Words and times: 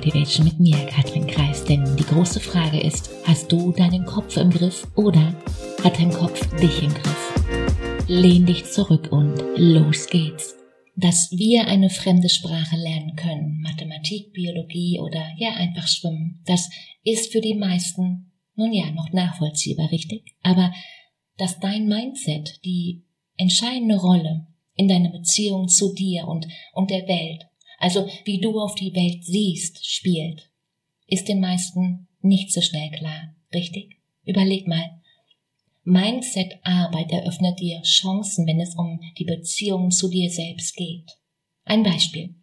Motivation 0.00 0.46
mit 0.46 0.58
mir, 0.58 0.86
Katrin 0.86 1.26
Kreis. 1.26 1.62
Denn 1.62 1.84
die 1.98 2.04
große 2.04 2.40
Frage 2.40 2.80
ist, 2.80 3.10
hast 3.24 3.52
du 3.52 3.70
deinen 3.70 4.06
Kopf 4.06 4.38
im 4.38 4.48
Griff 4.48 4.88
oder 4.96 5.34
hat 5.84 5.98
dein 5.98 6.10
Kopf 6.10 6.40
dich 6.56 6.82
im 6.82 6.88
Griff? 6.88 8.06
Lehn 8.08 8.46
dich 8.46 8.64
zurück 8.64 9.12
und 9.12 9.36
los 9.56 10.06
geht's. 10.06 10.56
Dass 10.96 11.30
wir 11.32 11.66
eine 11.66 11.90
fremde 11.90 12.30
Sprache 12.30 12.76
lernen 12.76 13.14
können, 13.14 13.60
Mathematik, 13.60 14.32
Biologie 14.32 15.00
oder 15.00 15.22
ja 15.36 15.50
einfach 15.56 15.86
Schwimmen, 15.86 16.42
das 16.46 16.70
ist 17.04 17.30
für 17.30 17.42
die 17.42 17.54
meisten 17.54 18.32
nun 18.56 18.72
ja 18.72 18.90
noch 18.92 19.12
nachvollziehbar, 19.12 19.90
richtig? 19.90 20.34
Aber 20.42 20.72
dass 21.36 21.60
dein 21.60 21.88
Mindset 21.88 22.64
die 22.64 23.04
entscheidende 23.36 23.98
Rolle 23.98 24.46
in 24.76 24.88
deiner 24.88 25.10
Beziehung 25.10 25.68
zu 25.68 25.92
dir 25.92 26.26
und, 26.26 26.48
und 26.72 26.90
der 26.90 27.06
Welt 27.06 27.49
also 27.80 28.06
wie 28.24 28.38
du 28.38 28.60
auf 28.60 28.74
die 28.74 28.94
Welt 28.94 29.24
siehst, 29.24 29.84
spielt, 29.84 30.50
ist 31.06 31.28
den 31.28 31.40
meisten 31.40 32.06
nicht 32.20 32.52
so 32.52 32.60
schnell 32.60 32.90
klar, 32.90 33.34
richtig? 33.52 33.96
Überleg 34.24 34.68
mal. 34.68 35.00
Mindset-Arbeit 35.84 37.10
eröffnet 37.10 37.58
dir 37.58 37.80
Chancen, 37.82 38.46
wenn 38.46 38.60
es 38.60 38.76
um 38.76 39.00
die 39.18 39.24
Beziehung 39.24 39.90
zu 39.90 40.08
dir 40.10 40.30
selbst 40.30 40.76
geht. 40.76 41.10
Ein 41.64 41.82
Beispiel. 41.82 42.34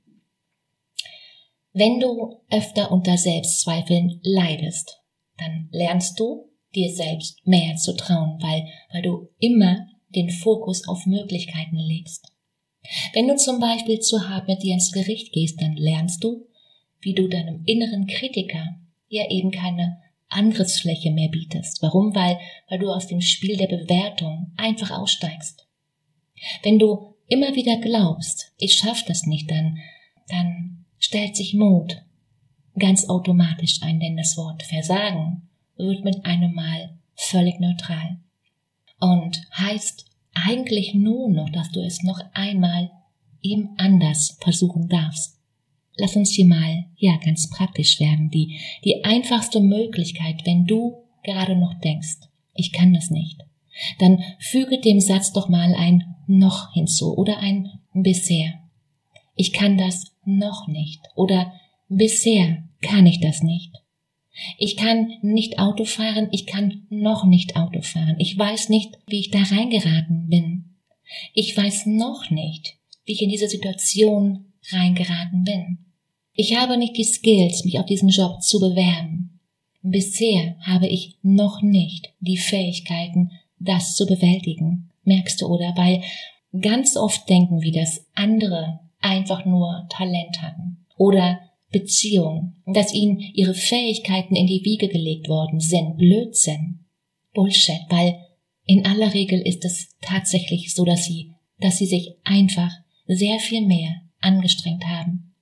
Wenn 1.71 1.99
du 1.99 2.41
öfter 2.49 2.91
unter 2.91 3.15
Selbstzweifeln 3.15 4.19
leidest, 4.23 5.03
dann 5.37 5.69
lernst 5.71 6.19
du 6.19 6.49
dir 6.73 6.91
selbst 6.91 7.45
mehr 7.45 7.75
zu 7.75 7.95
trauen, 7.95 8.39
weil, 8.41 8.65
weil 8.91 9.03
du 9.03 9.29
immer 9.37 9.85
den 10.09 10.31
Fokus 10.31 10.87
auf 10.87 11.05
Möglichkeiten 11.05 11.77
legst. 11.77 12.33
Wenn 13.13 13.27
du 13.27 13.35
zum 13.35 13.59
Beispiel 13.59 13.99
zu 13.99 14.29
hart 14.29 14.47
mit 14.47 14.63
dir 14.63 14.73
ins 14.73 14.91
Gericht 14.91 15.33
gehst, 15.33 15.61
dann 15.61 15.75
lernst 15.75 16.23
du, 16.23 16.47
wie 17.01 17.13
du 17.13 17.27
deinem 17.27 17.63
inneren 17.65 18.07
Kritiker 18.07 18.75
ja 19.09 19.29
eben 19.29 19.51
keine 19.51 20.01
Angriffsfläche 20.29 21.11
mehr 21.11 21.29
bietest. 21.29 21.81
Warum? 21.81 22.13
Weil, 22.13 22.37
weil 22.69 22.79
du 22.79 22.89
aus 22.89 23.07
dem 23.07 23.21
Spiel 23.21 23.57
der 23.57 23.67
Bewertung 23.67 24.51
einfach 24.57 24.91
aussteigst. 24.91 25.67
Wenn 26.63 26.79
du 26.79 27.15
immer 27.27 27.55
wieder 27.55 27.77
glaubst, 27.77 28.53
ich 28.57 28.73
schaff 28.73 29.03
das 29.05 29.25
nicht, 29.25 29.49
dann, 29.49 29.77
dann 30.27 30.85
stellt 30.99 31.35
sich 31.35 31.53
Mut 31.53 32.03
ganz 32.77 33.09
automatisch 33.09 33.81
ein, 33.81 33.99
denn 33.99 34.17
das 34.17 34.37
Wort 34.37 34.63
Versagen 34.63 35.49
wird 35.77 36.03
mit 36.03 36.25
einem 36.25 36.53
Mal 36.53 36.97
völlig 37.15 37.59
neutral 37.59 38.17
und 38.99 39.41
heißt 39.55 40.06
eigentlich 40.45 40.93
nur 40.93 41.29
noch, 41.29 41.49
dass 41.49 41.71
du 41.71 41.81
es 41.81 42.03
noch 42.03 42.19
einmal 42.33 42.91
eben 43.41 43.69
anders 43.77 44.37
versuchen 44.41 44.87
darfst. 44.87 45.37
Lass 45.95 46.15
uns 46.15 46.31
hier 46.31 46.45
mal, 46.45 46.85
ja, 46.97 47.17
ganz 47.17 47.49
praktisch 47.49 47.99
werden. 47.99 48.29
Die, 48.29 48.59
die 48.83 49.03
einfachste 49.03 49.59
Möglichkeit, 49.59 50.45
wenn 50.45 50.65
du 50.65 51.03
gerade 51.23 51.55
noch 51.55 51.73
denkst, 51.79 52.17
ich 52.53 52.71
kann 52.71 52.93
das 52.93 53.09
nicht, 53.09 53.43
dann 53.99 54.23
füge 54.39 54.79
dem 54.79 54.99
Satz 54.99 55.33
doch 55.33 55.49
mal 55.49 55.75
ein 55.75 56.15
noch 56.27 56.73
hinzu 56.73 57.15
oder 57.15 57.39
ein 57.39 57.69
bisher. 57.93 58.53
Ich 59.35 59.53
kann 59.53 59.77
das 59.77 60.11
noch 60.25 60.67
nicht 60.67 60.99
oder 61.15 61.53
bisher 61.87 62.63
kann 62.81 63.05
ich 63.05 63.19
das 63.19 63.41
nicht. 63.43 63.71
Ich 64.57 64.77
kann 64.77 65.09
nicht 65.21 65.59
Auto 65.59 65.85
fahren, 65.85 66.29
ich 66.31 66.45
kann 66.45 66.85
noch 66.89 67.25
nicht 67.25 67.55
Auto 67.55 67.81
fahren. 67.81 68.15
Ich 68.19 68.37
weiß 68.37 68.69
nicht, 68.69 68.97
wie 69.07 69.19
ich 69.19 69.31
da 69.31 69.39
reingeraten 69.39 70.27
bin. 70.27 70.75
Ich 71.33 71.55
weiß 71.55 71.85
noch 71.87 72.29
nicht, 72.29 72.77
wie 73.05 73.13
ich 73.13 73.21
in 73.21 73.29
diese 73.29 73.47
Situation 73.47 74.53
reingeraten 74.71 75.43
bin. 75.43 75.79
Ich 76.33 76.55
habe 76.55 76.77
nicht 76.77 76.97
die 76.97 77.03
Skills, 77.03 77.65
mich 77.65 77.79
auf 77.79 77.85
diesen 77.85 78.09
Job 78.09 78.41
zu 78.41 78.59
bewerben. 78.59 79.39
Bisher 79.81 80.55
habe 80.61 80.87
ich 80.87 81.17
noch 81.23 81.61
nicht 81.61 82.13
die 82.19 82.37
Fähigkeiten, 82.37 83.31
das 83.59 83.95
zu 83.95 84.05
bewältigen. 84.05 84.91
Merkst 85.03 85.41
du, 85.41 85.47
oder? 85.47 85.73
Weil 85.75 86.03
ganz 86.59 86.97
oft 86.97 87.27
denken 87.29 87.61
wir, 87.61 87.71
dass 87.71 88.05
andere 88.13 88.81
einfach 88.99 89.45
nur 89.45 89.87
Talent 89.89 90.41
hatten. 90.41 90.85
Oder 90.97 91.39
Beziehung, 91.71 92.55
dass 92.65 92.93
ihnen 92.93 93.19
ihre 93.19 93.53
Fähigkeiten 93.53 94.35
in 94.35 94.47
die 94.47 94.63
Wiege 94.63 94.87
gelegt 94.87 95.27
worden 95.27 95.59
sind. 95.59 95.97
Blödsinn. 95.97 96.85
Bullshit, 97.33 97.81
weil 97.89 98.19
in 98.65 98.85
aller 98.85 99.13
Regel 99.13 99.39
ist 99.41 99.63
es 99.63 99.95
tatsächlich 100.01 100.73
so, 100.73 100.85
dass 100.85 101.05
sie, 101.05 101.33
dass 101.59 101.77
sie 101.77 101.85
sich 101.85 102.15
einfach 102.23 102.71
sehr 103.05 103.39
viel 103.39 103.65
mehr 103.65 104.01
angestrengt 104.19 104.85
haben. 104.85 105.35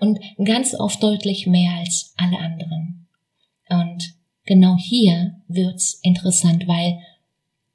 Und 0.00 0.18
ganz 0.44 0.74
oft 0.74 1.02
deutlich 1.02 1.46
mehr 1.46 1.72
als 1.72 2.14
alle 2.16 2.38
anderen. 2.38 3.08
Und 3.68 4.14
genau 4.44 4.76
hier 4.76 5.36
wird's 5.48 6.00
interessant, 6.02 6.66
weil 6.66 6.98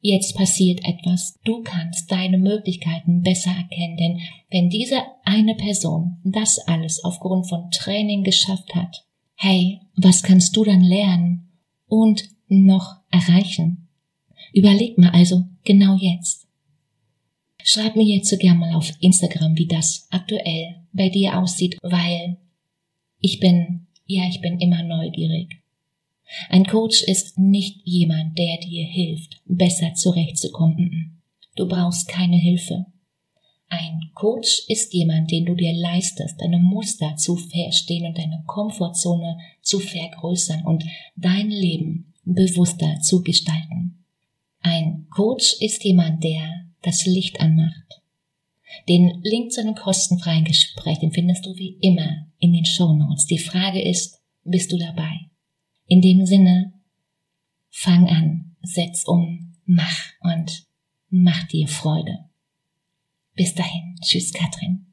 Jetzt 0.03 0.35
passiert 0.35 0.83
etwas. 0.83 1.39
Du 1.43 1.61
kannst 1.61 2.11
deine 2.11 2.39
Möglichkeiten 2.39 3.21
besser 3.21 3.51
erkennen, 3.51 3.97
denn 3.97 4.19
wenn 4.49 4.69
diese 4.69 4.97
eine 5.23 5.55
Person 5.55 6.17
das 6.23 6.57
alles 6.67 7.03
aufgrund 7.03 7.47
von 7.47 7.69
Training 7.69 8.23
geschafft 8.23 8.73
hat, 8.73 9.05
hey, 9.35 9.79
was 9.95 10.23
kannst 10.23 10.55
du 10.55 10.63
dann 10.63 10.81
lernen 10.81 11.51
und 11.87 12.29
noch 12.47 12.97
erreichen? 13.11 13.89
Überleg 14.53 14.97
mal 14.97 15.11
also 15.11 15.43
genau 15.63 15.95
jetzt. 15.95 16.47
Schreib 17.63 17.95
mir 17.95 18.03
jetzt 18.03 18.29
so 18.29 18.37
gern 18.37 18.57
mal 18.57 18.73
auf 18.73 18.91
Instagram, 19.01 19.55
wie 19.55 19.67
das 19.67 20.07
aktuell 20.09 20.77
bei 20.93 21.09
dir 21.09 21.37
aussieht, 21.37 21.77
weil 21.83 22.37
ich 23.19 23.39
bin, 23.39 23.85
ja, 24.07 24.27
ich 24.27 24.41
bin 24.41 24.59
immer 24.59 24.81
neugierig. 24.81 25.60
Ein 26.49 26.65
Coach 26.65 27.03
ist 27.03 27.37
nicht 27.37 27.81
jemand, 27.83 28.37
der 28.37 28.57
dir 28.57 28.85
hilft, 28.85 29.41
besser 29.45 29.93
zurechtzukommen. 29.93 31.21
Du 31.55 31.67
brauchst 31.67 32.07
keine 32.07 32.37
Hilfe. 32.37 32.85
Ein 33.67 34.11
Coach 34.15 34.63
ist 34.67 34.93
jemand, 34.93 35.31
den 35.31 35.45
du 35.45 35.55
dir 35.55 35.73
leistest, 35.73 36.41
deine 36.41 36.59
Muster 36.59 37.15
zu 37.15 37.37
verstehen 37.37 38.05
und 38.05 38.17
deine 38.17 38.43
Komfortzone 38.45 39.37
zu 39.61 39.79
vergrößern 39.79 40.65
und 40.65 40.83
dein 41.15 41.49
Leben 41.49 42.13
bewusster 42.25 42.99
zu 42.99 43.23
gestalten. 43.23 44.03
Ein 44.59 45.07
Coach 45.09 45.55
ist 45.61 45.83
jemand, 45.83 46.23
der 46.23 46.65
das 46.81 47.05
Licht 47.05 47.39
anmacht. 47.39 48.01
Den 48.87 49.21
Link 49.23 49.51
zu 49.51 49.61
einem 49.61 49.75
kostenfreien 49.75 50.45
Gespräch, 50.45 50.99
den 50.99 51.11
findest 51.11 51.45
du 51.45 51.55
wie 51.55 51.77
immer 51.81 52.27
in 52.39 52.53
den 52.53 52.65
Show 52.65 52.93
Notes. 52.93 53.25
Die 53.25 53.37
Frage 53.37 53.81
ist, 53.81 54.19
bist 54.43 54.71
du 54.71 54.77
dabei? 54.77 55.30
In 55.91 55.99
dem 55.99 56.25
Sinne, 56.25 56.71
fang 57.69 58.07
an, 58.07 58.55
setz 58.61 59.03
um, 59.05 59.57
mach 59.65 60.13
und 60.21 60.65
mach 61.09 61.45
dir 61.49 61.67
Freude. 61.67 62.29
Bis 63.35 63.53
dahin, 63.55 63.97
tschüss 63.99 64.31
Katrin. 64.31 64.85